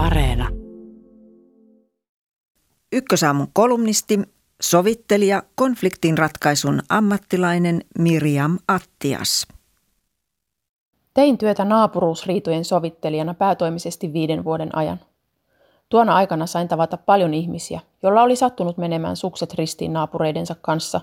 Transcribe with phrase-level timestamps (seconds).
[0.00, 0.48] Areena.
[2.92, 4.20] Ykkösaamun kolumnisti,
[4.62, 9.46] sovittelija, konfliktin ratkaisun ammattilainen Miriam Attias.
[11.14, 15.00] Tein työtä naapuruusriitojen sovittelijana päätoimisesti viiden vuoden ajan.
[15.88, 21.00] Tuona aikana sain tavata paljon ihmisiä, joilla oli sattunut menemään sukset ristiin naapureidensa kanssa,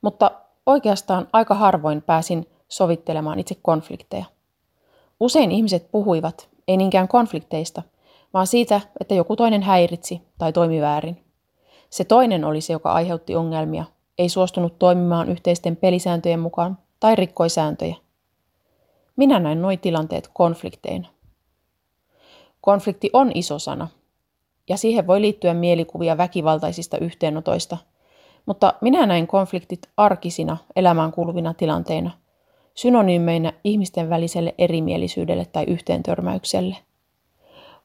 [0.00, 0.30] mutta
[0.66, 4.24] oikeastaan aika harvoin pääsin sovittelemaan itse konflikteja.
[5.20, 7.82] Usein ihmiset puhuivat, ei niinkään konflikteista,
[8.34, 11.24] vaan siitä, että joku toinen häiritsi tai toimi väärin.
[11.90, 13.84] Se toinen oli se, joka aiheutti ongelmia,
[14.18, 17.96] ei suostunut toimimaan yhteisten pelisääntöjen mukaan tai rikkoi sääntöjä.
[19.16, 21.08] Minä näin noin tilanteet konflikteina.
[22.60, 23.88] Konflikti on iso sana,
[24.68, 27.76] ja siihen voi liittyä mielikuvia väkivaltaisista yhteenotoista,
[28.46, 32.10] mutta minä näin konfliktit arkisina elämään kuuluvina tilanteina,
[32.74, 36.76] synonyymeinä ihmisten väliselle erimielisyydelle tai yhteentörmäykselle.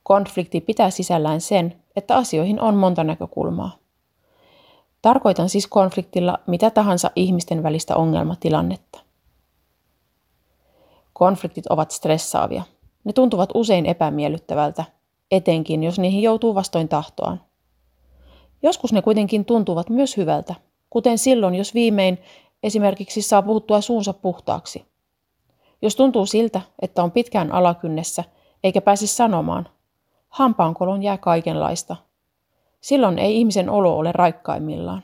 [0.07, 3.77] Konflikti pitää sisällään sen, että asioihin on monta näkökulmaa.
[5.01, 8.99] Tarkoitan siis konfliktilla mitä tahansa ihmisten välistä ongelmatilannetta.
[11.13, 12.63] Konfliktit ovat stressaavia.
[13.03, 14.83] Ne tuntuvat usein epämiellyttävältä,
[15.31, 17.41] etenkin jos niihin joutuu vastoin tahtoaan.
[18.63, 20.55] Joskus ne kuitenkin tuntuvat myös hyvältä,
[20.89, 22.17] kuten silloin, jos viimein
[22.63, 24.85] esimerkiksi saa puhuttua suunsa puhtaaksi.
[25.81, 28.23] Jos tuntuu siltä, että on pitkään alakynnessä
[28.63, 29.69] eikä pääse sanomaan,
[30.35, 31.95] hampaankolon jää kaikenlaista.
[32.81, 35.03] Silloin ei ihmisen olo ole raikkaimmillaan.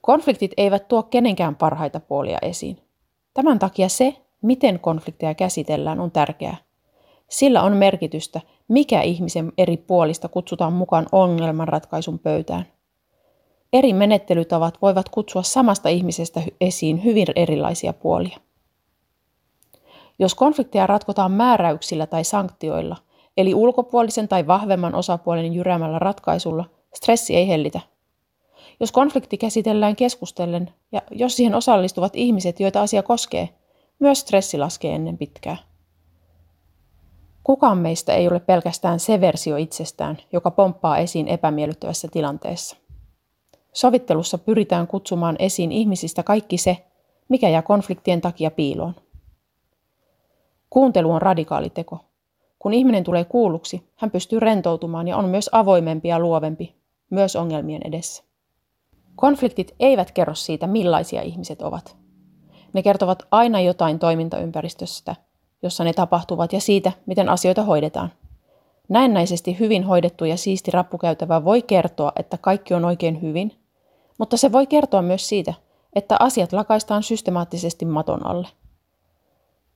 [0.00, 2.78] Konfliktit eivät tuo kenenkään parhaita puolia esiin.
[3.34, 6.56] Tämän takia se, miten konflikteja käsitellään, on tärkeää.
[7.28, 12.66] Sillä on merkitystä, mikä ihmisen eri puolista kutsutaan mukaan ongelmanratkaisun pöytään.
[13.72, 18.38] Eri menettelytavat voivat kutsua samasta ihmisestä esiin hyvin erilaisia puolia.
[20.18, 22.96] Jos konflikteja ratkotaan määräyksillä tai sanktioilla,
[23.36, 27.80] eli ulkopuolisen tai vahvemman osapuolen jyräämällä ratkaisulla, stressi ei hellitä.
[28.80, 33.48] Jos konflikti käsitellään keskustellen ja jos siihen osallistuvat ihmiset, joita asia koskee,
[33.98, 35.56] myös stressi laskee ennen pitkää.
[37.44, 42.76] Kukaan meistä ei ole pelkästään se versio itsestään, joka pomppaa esiin epämiellyttävässä tilanteessa.
[43.72, 46.86] Sovittelussa pyritään kutsumaan esiin ihmisistä kaikki se,
[47.28, 48.94] mikä jää konfliktien takia piiloon.
[50.70, 52.04] Kuuntelu on radikaali teko.
[52.58, 56.74] Kun ihminen tulee kuulluksi, hän pystyy rentoutumaan ja on myös avoimempi ja luovempi,
[57.10, 58.24] myös ongelmien edessä.
[59.16, 61.96] Konfliktit eivät kerro siitä, millaisia ihmiset ovat.
[62.72, 65.16] Ne kertovat aina jotain toimintaympäristöstä,
[65.62, 68.12] jossa ne tapahtuvat ja siitä, miten asioita hoidetaan.
[68.88, 73.52] Näennäisesti hyvin hoidettu ja siisti rappukäytävä voi kertoa, että kaikki on oikein hyvin,
[74.18, 75.54] mutta se voi kertoa myös siitä,
[75.92, 78.48] että asiat lakaistaan systemaattisesti maton alle.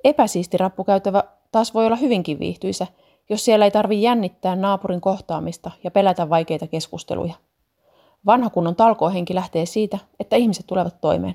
[0.04, 2.86] Epäsiisti rappukäytävä taas voi olla hyvinkin viihtyisä,
[3.30, 7.34] jos siellä ei tarvi jännittää naapurin kohtaamista ja pelätä vaikeita keskusteluja.
[8.26, 11.34] Vanha kunnon talkohenki lähtee siitä, että ihmiset tulevat toimeen.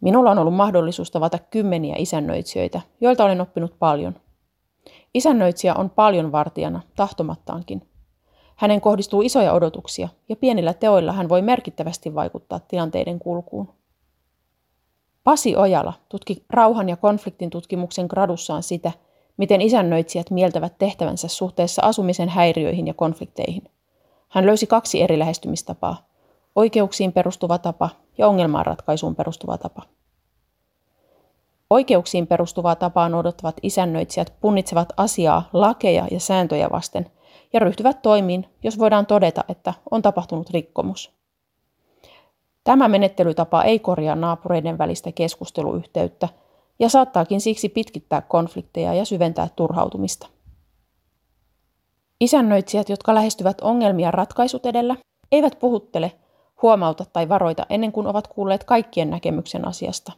[0.00, 4.14] Minulla on ollut mahdollisuus tavata kymmeniä isännöitsijöitä, joilta olen oppinut paljon.
[5.14, 7.88] Isännöitsijä on paljon vartijana, tahtomattaankin.
[8.56, 13.79] Hänen kohdistuu isoja odotuksia ja pienillä teoilla hän voi merkittävästi vaikuttaa tilanteiden kulkuun.
[15.24, 18.92] Pasi Ojala tutki rauhan ja konfliktin tutkimuksen gradussaan sitä,
[19.36, 23.62] miten isännöitsijät mieltävät tehtävänsä suhteessa asumisen häiriöihin ja konflikteihin.
[24.28, 26.08] Hän löysi kaksi eri lähestymistapaa,
[26.56, 29.82] oikeuksiin perustuva tapa ja ongelmanratkaisuun perustuva tapa.
[31.70, 37.10] Oikeuksiin perustuvaa tapaa noudattavat isännöitsijät punnitsevat asiaa lakeja ja sääntöjä vasten
[37.52, 41.12] ja ryhtyvät toimiin, jos voidaan todeta, että on tapahtunut rikkomus.
[42.64, 46.28] Tämä menettelytapa ei korjaa naapureiden välistä keskusteluyhteyttä
[46.78, 50.26] ja saattaakin siksi pitkittää konflikteja ja syventää turhautumista.
[52.20, 54.96] Isännöitsijät, jotka lähestyvät ongelmia ratkaisut edellä,
[55.32, 56.12] eivät puhuttele,
[56.62, 60.12] huomauta tai varoita ennen kuin ovat kuulleet kaikkien näkemyksen asiasta.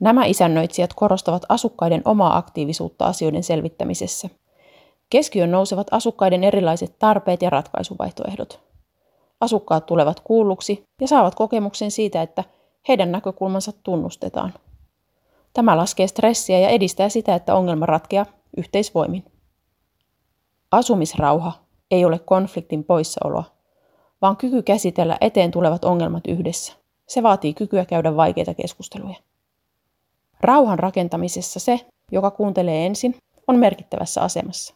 [0.00, 4.28] Nämä isännöitsijät korostavat asukkaiden omaa aktiivisuutta asioiden selvittämisessä.
[5.10, 8.60] Keskiön nousevat asukkaiden erilaiset tarpeet ja ratkaisuvaihtoehdot.
[9.44, 12.44] Asukkaat tulevat kuulluksi ja saavat kokemuksen siitä, että
[12.88, 14.54] heidän näkökulmansa tunnustetaan.
[15.52, 18.26] Tämä laskee stressiä ja edistää sitä, että ongelma ratkeaa
[18.56, 19.24] yhteisvoimin.
[20.70, 21.52] Asumisrauha
[21.90, 23.44] ei ole konfliktin poissaoloa,
[24.22, 26.72] vaan kyky käsitellä eteen tulevat ongelmat yhdessä.
[27.08, 29.16] Se vaatii kykyä käydä vaikeita keskusteluja.
[30.40, 31.80] Rauhan rakentamisessa se,
[32.12, 33.16] joka kuuntelee ensin,
[33.48, 34.74] on merkittävässä asemassa.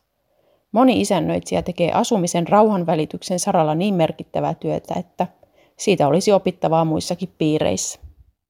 [0.72, 5.26] Moni isännöitsijä tekee asumisen rauhan välityksen saralla niin merkittävää työtä, että
[5.76, 8.00] siitä olisi opittavaa muissakin piireissä.